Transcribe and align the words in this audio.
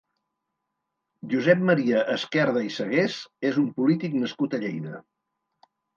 Josep 1.33 1.59
Maria 1.69 2.01
Esquerda 2.15 2.63
i 2.69 2.71
Segués 2.77 3.19
és 3.51 3.61
un 3.65 3.69
polític 3.79 4.17
nascut 4.23 4.57
a 4.59 4.65
Lleida. 4.65 4.99